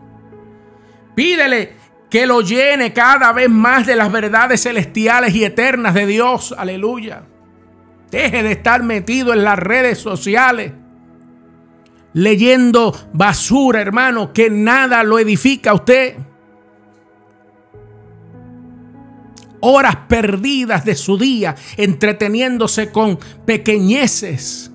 [1.15, 1.75] Pídele
[2.11, 6.53] que lo llene cada vez más de las verdades celestiales y eternas de Dios.
[6.55, 7.23] Aleluya.
[8.11, 10.73] Deje de estar metido en las redes sociales.
[12.13, 16.17] Leyendo basura, hermano, que nada lo edifica a usted.
[19.61, 24.70] Horas perdidas de su día entreteniéndose con pequeñeces.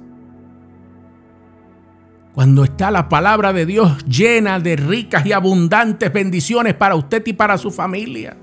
[2.36, 7.32] Cuando está la palabra de Dios llena de ricas y abundantes bendiciones para usted y
[7.32, 8.36] para su familia.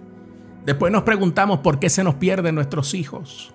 [0.65, 3.53] Después nos preguntamos por qué se nos pierden nuestros hijos.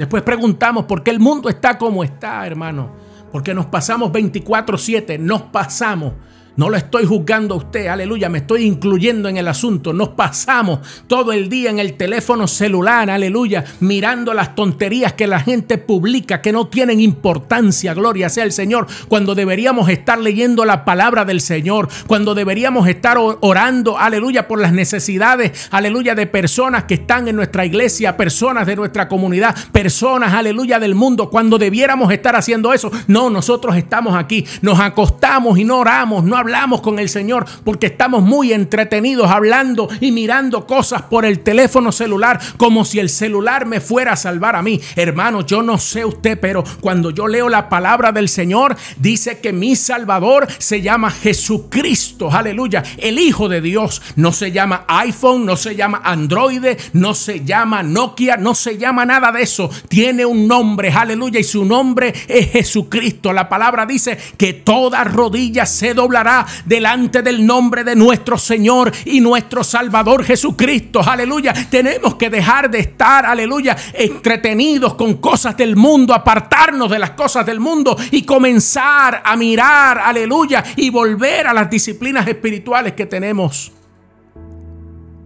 [0.00, 2.90] Después preguntamos por qué el mundo está como está, hermano.
[3.30, 6.14] Porque nos pasamos 24/7, nos pasamos
[6.56, 9.92] no lo estoy juzgando a usted, aleluya, me estoy incluyendo en el asunto.
[9.92, 15.40] Nos pasamos todo el día en el teléfono celular, aleluya, mirando las tonterías que la
[15.40, 20.84] gente publica que no tienen importancia, gloria sea el Señor, cuando deberíamos estar leyendo la
[20.84, 26.94] palabra del Señor, cuando deberíamos estar orando, aleluya, por las necesidades, aleluya, de personas que
[26.94, 32.36] están en nuestra iglesia, personas de nuestra comunidad, personas, aleluya, del mundo, cuando debiéramos estar
[32.36, 32.90] haciendo eso.
[33.06, 37.86] No, nosotros estamos aquí, nos acostamos y no oramos, no hablamos con el Señor porque
[37.86, 43.64] estamos muy entretenidos hablando y mirando cosas por el teléfono celular como si el celular
[43.64, 44.80] me fuera a salvar a mí.
[44.96, 49.52] Hermano, yo no sé usted, pero cuando yo leo la palabra del Señor, dice que
[49.52, 52.30] mi Salvador se llama Jesucristo.
[52.30, 52.82] Aleluya.
[52.98, 57.84] El Hijo de Dios no se llama iPhone, no se llama Android, no se llama
[57.84, 59.70] Nokia, no se llama nada de eso.
[59.88, 63.32] Tiene un nombre, aleluya, y su nombre es Jesucristo.
[63.32, 66.31] La palabra dice que toda rodilla se doblará
[66.64, 71.00] delante del nombre de nuestro Señor y nuestro Salvador Jesucristo.
[71.00, 71.52] Aleluya.
[71.70, 77.44] Tenemos que dejar de estar, aleluya, entretenidos con cosas del mundo, apartarnos de las cosas
[77.46, 83.72] del mundo y comenzar a mirar, aleluya, y volver a las disciplinas espirituales que tenemos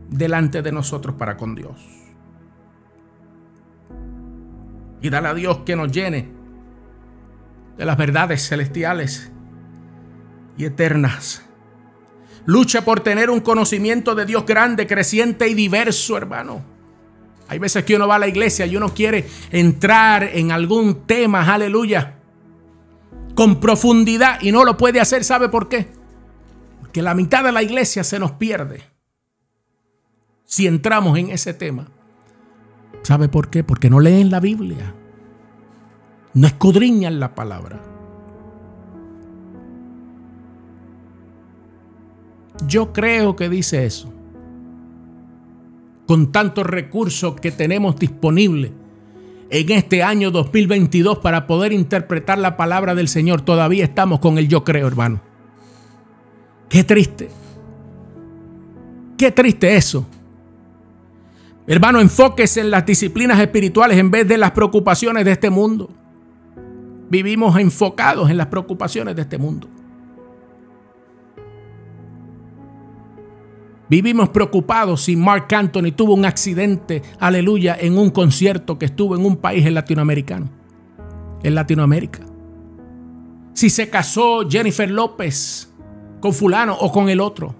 [0.09, 1.77] delante de nosotros para con Dios.
[5.03, 6.29] Y dale a Dios que nos llene
[7.77, 9.31] de las verdades celestiales
[10.57, 11.43] y eternas.
[12.45, 16.63] Lucha por tener un conocimiento de Dios grande, creciente y diverso, hermano.
[17.49, 21.53] Hay veces que uno va a la iglesia y uno quiere entrar en algún tema,
[21.53, 22.17] aleluya,
[23.35, 25.25] con profundidad y no lo puede hacer.
[25.25, 25.89] ¿Sabe por qué?
[26.81, 28.83] Porque la mitad de la iglesia se nos pierde
[30.45, 31.89] si entramos en ese tema.
[33.03, 33.63] ¿Sabe por qué?
[33.63, 34.95] Porque no leen la Biblia.
[36.35, 37.96] No escudriñan la palabra.
[42.67, 44.13] Yo creo que dice eso.
[46.07, 48.71] Con tantos recursos que tenemos disponibles
[49.51, 54.49] en este año 2022 para poder interpretar la palabra del Señor, todavía estamos con el
[54.49, 55.21] yo creo, hermano.
[56.69, 57.29] Qué triste.
[59.17, 60.07] Qué triste eso.
[61.67, 65.91] Hermano, enfóquese en las disciplinas espirituales en vez de las preocupaciones de este mundo.
[67.09, 69.69] Vivimos enfocados en las preocupaciones de este mundo.
[73.89, 79.25] Vivimos preocupados si Mark Anthony tuvo un accidente, aleluya, en un concierto que estuvo en
[79.25, 80.51] un país latinoamericano,
[81.43, 82.21] en Latinoamérica.
[83.55, 85.73] Si se casó Jennifer López
[86.21, 87.55] con fulano o con el otro.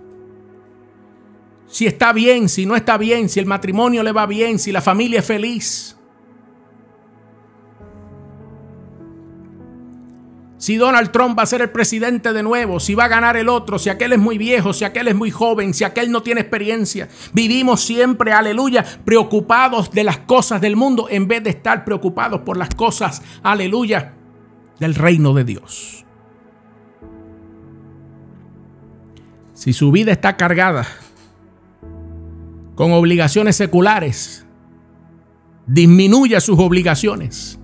[1.69, 4.81] Si está bien, si no está bien, si el matrimonio le va bien, si la
[4.81, 5.97] familia es feliz.
[10.67, 13.49] Si Donald Trump va a ser el presidente de nuevo, si va a ganar el
[13.49, 16.41] otro, si aquel es muy viejo, si aquel es muy joven, si aquel no tiene
[16.41, 17.09] experiencia.
[17.33, 22.57] Vivimos siempre, aleluya, preocupados de las cosas del mundo en vez de estar preocupados por
[22.57, 24.15] las cosas, aleluya,
[24.81, 26.05] del reino de Dios.
[29.55, 30.85] Si su vida está cargada
[32.75, 34.45] con obligaciones seculares,
[35.69, 37.61] disminuya sus obligaciones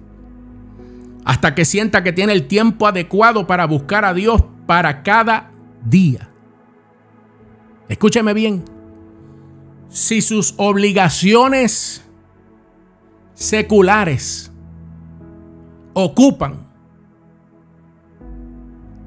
[1.24, 5.50] hasta que sienta que tiene el tiempo adecuado para buscar a Dios para cada
[5.84, 6.28] día.
[7.88, 8.64] Escúcheme bien.
[9.88, 12.04] Si sus obligaciones
[13.34, 14.50] seculares
[15.92, 16.66] ocupan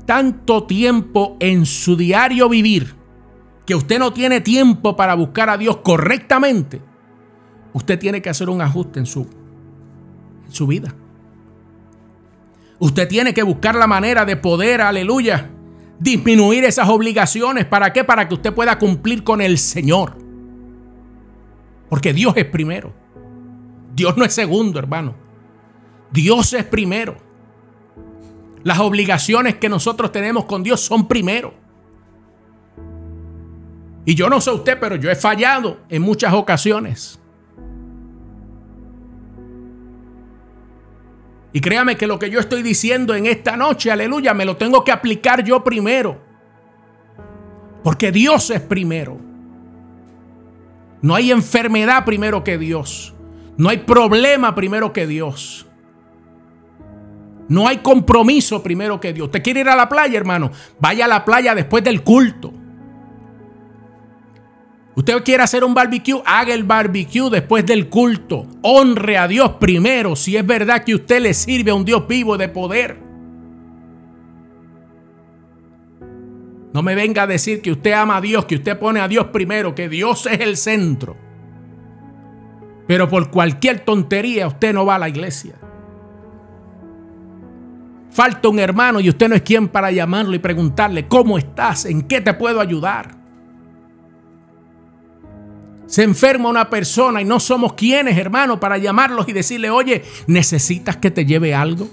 [0.05, 2.93] tanto tiempo en su diario vivir
[3.65, 6.81] que usted no tiene tiempo para buscar a Dios correctamente,
[7.73, 9.21] usted tiene que hacer un ajuste en su,
[10.45, 10.93] en su vida.
[12.79, 15.49] Usted tiene que buscar la manera de poder, aleluya,
[15.99, 17.65] disminuir esas obligaciones.
[17.65, 18.03] ¿Para qué?
[18.03, 20.17] Para que usted pueda cumplir con el Señor.
[21.89, 22.93] Porque Dios es primero.
[23.95, 25.15] Dios no es segundo, hermano.
[26.11, 27.15] Dios es primero.
[28.63, 31.53] Las obligaciones que nosotros tenemos con Dios son primero.
[34.05, 37.19] Y yo no sé usted, pero yo he fallado en muchas ocasiones.
[41.55, 44.83] Y créame que lo que yo estoy diciendo en esta noche, aleluya, me lo tengo
[44.83, 46.21] que aplicar yo primero.
[47.81, 49.17] Porque Dios es primero.
[51.01, 53.13] No hay enfermedad primero que Dios.
[53.55, 55.65] No hay problema primero que Dios.
[57.47, 59.31] No hay compromiso primero que Dios.
[59.31, 60.51] ¿Te quiere ir a la playa, hermano?
[60.81, 62.51] Vaya a la playa después del culto.
[64.95, 68.47] Usted quiere hacer un barbecue, haga el barbecue después del culto.
[68.61, 72.37] Honre a Dios primero si es verdad que usted le sirve a un Dios vivo
[72.37, 72.97] de poder.
[76.73, 79.27] No me venga a decir que usted ama a Dios, que usted pone a Dios
[79.27, 81.17] primero, que Dios es el centro.
[82.87, 85.55] Pero por cualquier tontería usted no va a la iglesia.
[88.11, 91.83] Falta un hermano y usted no es quien para llamarlo y preguntarle, ¿cómo estás?
[91.83, 93.24] ¿En qué te puedo ayudar?
[95.87, 100.97] Se enferma una persona y no somos quienes, hermano, para llamarlos y decirle, oye, ¿necesitas
[100.97, 101.87] que te lleve algo?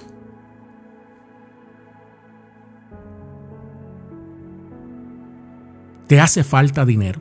[6.07, 7.21] ¿Te hace falta dinero?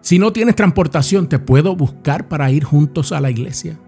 [0.00, 3.78] Si no tienes transportación, te puedo buscar para ir juntos a la iglesia.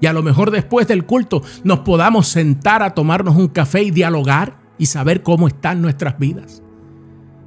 [0.00, 3.90] Y a lo mejor después del culto nos podamos sentar a tomarnos un café y
[3.90, 6.62] dialogar y saber cómo están nuestras vidas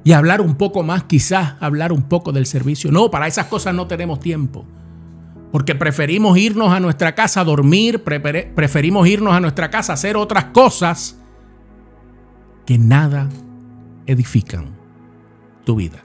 [0.04, 2.92] y hablar un poco más, quizás hablar un poco del servicio.
[2.92, 4.66] No, para esas cosas no tenemos tiempo.
[5.50, 10.16] Porque preferimos irnos a nuestra casa a dormir, preferimos irnos a nuestra casa a hacer
[10.16, 11.18] otras cosas
[12.66, 13.30] que nada
[14.06, 14.76] edifican
[15.64, 16.04] tu vida.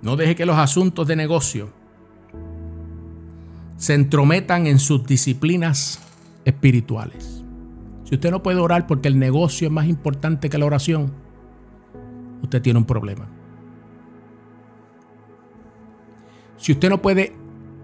[0.00, 1.70] No deje que los asuntos de negocio
[3.76, 6.00] se entrometan en sus disciplinas
[6.44, 7.39] espirituales.
[8.10, 11.12] Si usted no puede orar porque el negocio es más importante que la oración,
[12.42, 13.28] usted tiene un problema.
[16.56, 17.36] Si usted no puede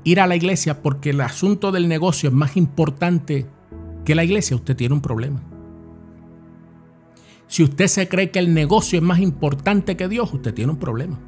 [0.02, 3.46] ir a la iglesia porque el asunto del negocio es más importante
[4.04, 5.40] que la iglesia, usted tiene un problema.
[7.46, 10.78] Si usted se cree que el negocio es más importante que Dios, usted tiene un
[10.78, 11.20] problema.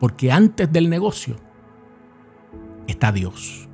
[0.00, 1.36] Porque antes del negocio
[2.88, 3.65] está Dios.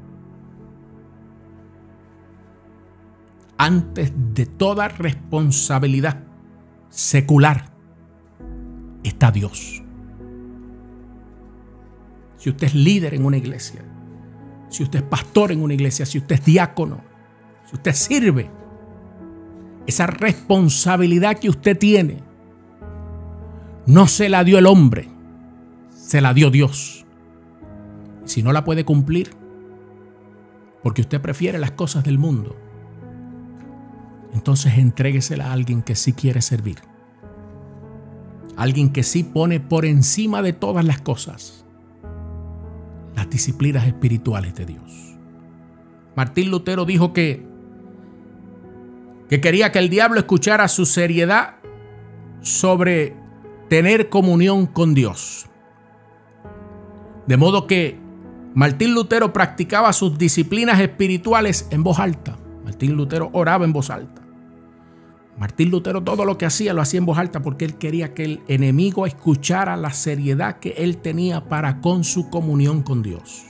[3.62, 6.24] Antes de toda responsabilidad
[6.88, 7.72] secular
[9.04, 9.84] está Dios.
[12.38, 13.84] Si usted es líder en una iglesia,
[14.68, 17.02] si usted es pastor en una iglesia, si usted es diácono,
[17.66, 18.50] si usted sirve,
[19.86, 22.18] esa responsabilidad que usted tiene
[23.86, 25.08] no se la dio el hombre,
[25.88, 27.06] se la dio Dios.
[28.24, 29.30] Si no la puede cumplir,
[30.82, 32.56] porque usted prefiere las cosas del mundo,
[34.32, 36.78] entonces entréguesela a alguien que sí quiere servir.
[38.56, 41.62] Alguien que sí pone por encima de todas las cosas
[43.14, 45.18] las disciplinas espirituales de Dios.
[46.16, 47.46] Martín Lutero dijo que,
[49.28, 51.56] que quería que el diablo escuchara su seriedad
[52.40, 53.14] sobre
[53.68, 55.46] tener comunión con Dios.
[57.26, 57.98] De modo que
[58.54, 62.38] Martín Lutero practicaba sus disciplinas espirituales en voz alta.
[62.64, 64.21] Martín Lutero oraba en voz alta.
[65.38, 68.24] Martín Lutero todo lo que hacía lo hacía en voz alta porque él quería que
[68.24, 73.44] el enemigo escuchara la seriedad que él tenía para con su comunión con Dios.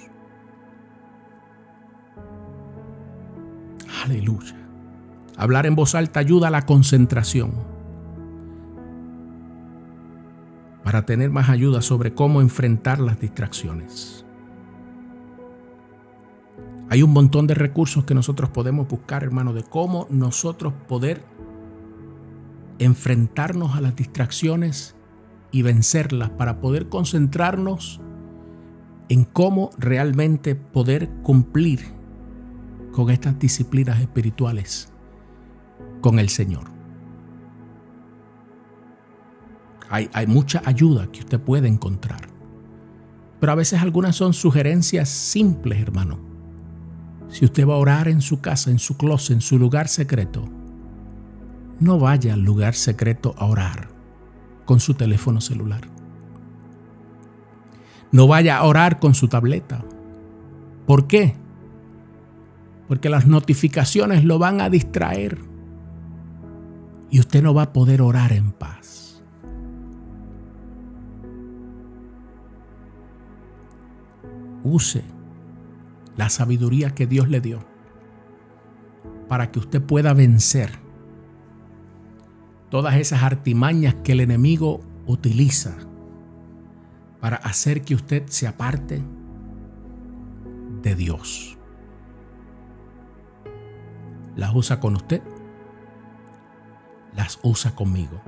[4.05, 4.57] Aleluya.
[5.37, 7.53] Hablar en voz alta ayuda a la concentración.
[10.85, 14.25] Para tener más ayuda sobre cómo enfrentar las distracciones.
[16.91, 21.25] Hay un montón de recursos que nosotros podemos buscar, hermano, de cómo nosotros poder
[22.85, 24.97] enfrentarnos a las distracciones
[25.51, 28.01] y vencerlas para poder concentrarnos
[29.09, 31.81] en cómo realmente poder cumplir
[32.93, 34.93] con estas disciplinas espirituales
[36.01, 36.71] con el Señor.
[39.91, 42.29] Hay, mucha ayuda que usted puede encontrar.
[43.39, 46.19] Pero a veces algunas son sugerencias simples, hermano.
[47.29, 50.49] Si usted va a orar en su casa, en su closet, en su lugar secreto,
[51.83, 53.89] no vaya al lugar secreto a orar
[54.65, 55.81] con su teléfono celular.
[58.13, 59.85] No vaya a orar con su tableta.
[60.87, 61.35] ¿Por qué?
[62.87, 65.39] Porque las notificaciones lo van a distraer
[67.11, 69.25] y usted no va a poder orar en paz.
[74.63, 75.03] Use
[76.17, 77.65] la sabiduría que Dios le dio
[79.27, 80.92] para que usted pueda vencer
[82.73, 85.77] todas esas artimañas que el enemigo utiliza
[87.21, 89.03] para hacer que usted se aparte
[90.81, 91.59] de Dios.
[94.37, 95.21] Las usa con usted,
[97.15, 98.23] las usa conmigo.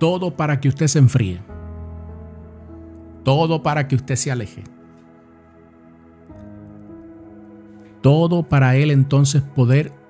[0.00, 1.40] Todo para que usted se enfríe.
[3.22, 4.64] Todo para que usted se aleje.
[8.02, 10.03] Todo para él entonces poder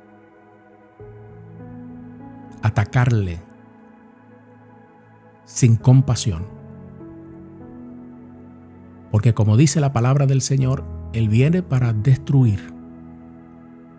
[2.65, 3.41] atacarle
[5.45, 6.47] sin compasión.
[9.11, 12.73] Porque como dice la palabra del Señor, Él viene para destruir,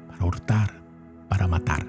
[0.10, 0.72] para hurtar,
[1.30, 1.86] para matar.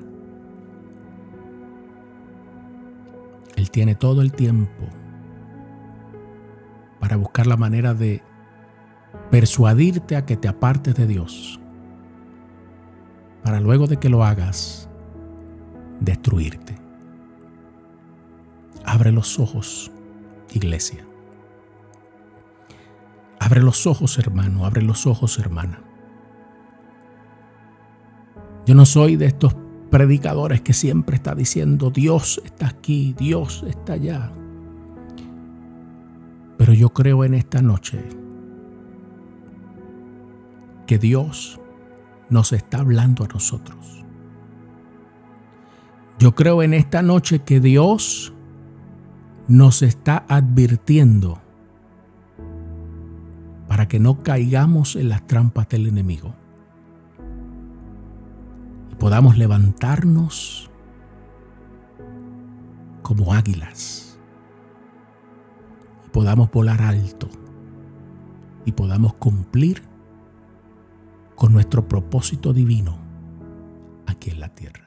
[3.57, 4.85] Él tiene todo el tiempo
[7.01, 8.23] para buscar la manera de
[9.31, 11.59] persuadirte a que te apartes de Dios,
[13.43, 14.86] para luego de que lo hagas,
[16.01, 16.77] destruirte.
[18.85, 19.91] Abre los ojos,
[20.53, 21.05] iglesia.
[23.39, 25.81] Abre los ojos, hermano, abre los ojos, hermana.
[28.65, 29.55] Yo no soy de estos
[29.91, 34.33] predicadores que siempre está diciendo, Dios está aquí, Dios está allá.
[36.59, 38.03] Pero yo creo en esta noche
[40.87, 41.61] que Dios
[42.31, 44.06] nos está hablando a nosotros.
[46.19, 48.33] Yo creo en esta noche que Dios
[49.49, 51.39] nos está advirtiendo
[53.69, 56.35] para que no caigamos en las trampas del enemigo
[58.91, 60.71] y podamos levantarnos
[63.03, 64.19] como águilas
[66.07, 67.29] y podamos volar alto
[68.65, 69.83] y podamos cumplir
[71.35, 72.99] con nuestro propósito divino
[74.07, 74.86] aquí en la tierra.